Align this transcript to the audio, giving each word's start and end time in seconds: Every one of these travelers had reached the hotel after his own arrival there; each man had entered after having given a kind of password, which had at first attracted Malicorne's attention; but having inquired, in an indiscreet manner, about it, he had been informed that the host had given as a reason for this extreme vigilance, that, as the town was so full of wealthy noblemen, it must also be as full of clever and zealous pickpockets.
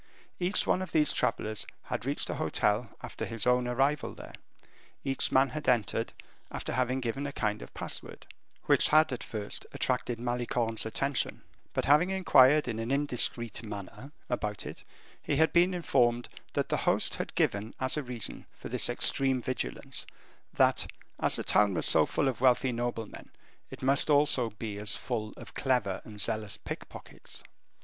Every 0.41 0.59
one 0.65 0.81
of 0.81 0.93
these 0.93 1.13
travelers 1.13 1.67
had 1.83 2.07
reached 2.07 2.25
the 2.25 2.37
hotel 2.37 2.89
after 3.03 3.23
his 3.23 3.45
own 3.45 3.67
arrival 3.67 4.15
there; 4.15 4.33
each 5.03 5.31
man 5.31 5.49
had 5.49 5.69
entered 5.69 6.13
after 6.49 6.73
having 6.73 7.01
given 7.01 7.27
a 7.27 7.31
kind 7.31 7.61
of 7.61 7.71
password, 7.75 8.25
which 8.63 8.87
had 8.87 9.13
at 9.13 9.21
first 9.21 9.67
attracted 9.73 10.19
Malicorne's 10.19 10.87
attention; 10.87 11.43
but 11.75 11.85
having 11.85 12.09
inquired, 12.09 12.67
in 12.67 12.79
an 12.79 12.89
indiscreet 12.89 13.61
manner, 13.61 14.11
about 14.27 14.65
it, 14.65 14.83
he 15.21 15.35
had 15.35 15.53
been 15.53 15.71
informed 15.71 16.29
that 16.53 16.69
the 16.69 16.77
host 16.77 17.13
had 17.17 17.35
given 17.35 17.75
as 17.79 17.95
a 17.95 18.01
reason 18.01 18.47
for 18.55 18.69
this 18.69 18.89
extreme 18.89 19.39
vigilance, 19.39 20.07
that, 20.51 20.87
as 21.19 21.35
the 21.35 21.43
town 21.43 21.75
was 21.75 21.85
so 21.85 22.07
full 22.07 22.27
of 22.27 22.41
wealthy 22.41 22.71
noblemen, 22.71 23.29
it 23.69 23.83
must 23.83 24.09
also 24.09 24.49
be 24.49 24.79
as 24.79 24.95
full 24.95 25.31
of 25.37 25.53
clever 25.53 26.01
and 26.03 26.19
zealous 26.19 26.57
pickpockets. 26.57 27.43